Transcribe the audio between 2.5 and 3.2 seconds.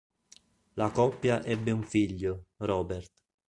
Robert.